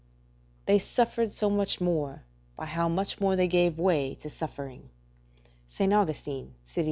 ["They 0.65 0.79
suffered 0.79 1.31
so 1.31 1.47
much 1.47 1.77
the 1.77 1.83
more, 1.85 2.23
by 2.57 2.65
how 2.65 2.89
much 2.89 3.21
more 3.21 3.35
they 3.35 3.47
gave 3.47 3.77
way 3.77 4.15
to 4.15 4.31
suffering." 4.31 4.89
St. 5.67 5.93
Augustin, 5.93 6.55
De 6.65 6.69
Civit. 6.71 6.79